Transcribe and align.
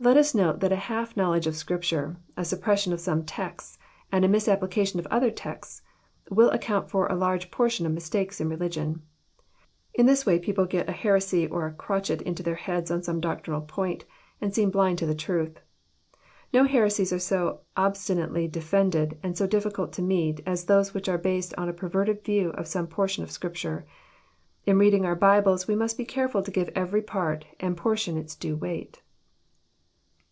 Let 0.00 0.18
us 0.18 0.34
note 0.34 0.60
that 0.60 0.72
a 0.72 0.76
half 0.76 1.16
knowledge 1.16 1.46
of 1.46 1.56
Scripture, 1.56 2.18
a 2.36 2.44
suppression 2.44 2.92
of 2.92 3.00
some 3.00 3.24
texts, 3.24 3.78
and 4.12 4.22
a 4.22 4.28
misapplication 4.28 5.00
of 5.00 5.06
other 5.06 5.30
texts, 5.30 5.80
will 6.28 6.50
account 6.50 6.90
for 6.90 7.06
a 7.06 7.14
large 7.14 7.50
portion 7.50 7.86
of 7.86 7.92
mistakes 7.92 8.38
in 8.38 8.50
religion. 8.50 9.00
In 9.94 10.04
this 10.04 10.26
way 10.26 10.38
people 10.38 10.66
get 10.66 10.90
a 10.90 10.92
heresy 10.92 11.46
or 11.46 11.66
a 11.66 11.72
crotchet 11.72 12.20
into 12.20 12.42
their 12.42 12.56
heads 12.56 12.90
on 12.90 13.02
some 13.02 13.18
doctrinal 13.18 13.62
point, 13.62 14.04
and 14.42 14.54
seem 14.54 14.70
blind 14.70 14.98
to 14.98 15.06
the 15.06 15.14
truth. 15.14 15.58
No 16.52 16.64
heresies 16.64 17.10
are 17.10 17.18
so 17.18 17.60
obsti 17.74 18.16
nately 18.16 18.46
defended, 18.46 19.18
and 19.22 19.38
so 19.38 19.48
diflcult 19.48 19.92
to 19.92 20.02
meet, 20.02 20.42
as 20.44 20.64
those 20.66 20.92
which 20.92 21.08
are 21.08 21.16
based 21.16 21.54
on 21.56 21.70
a 21.70 21.72
perverted 21.72 22.22
view 22.22 22.50
of 22.50 22.66
some 22.66 22.88
portion 22.88 23.24
of 23.24 23.30
Scripture. 23.30 23.86
In 24.66 24.76
reading 24.78 25.06
our 25.06 25.16
Bibles, 25.16 25.66
we 25.66 25.76
must 25.76 25.96
be 25.96 26.04
careM 26.04 26.44
to 26.44 26.50
give 26.50 26.68
every 26.74 27.00
part 27.00 27.46
and 27.58 27.74
portion 27.74 28.18
its 28.18 28.34
due 28.36 28.56
weight. 28.56 29.00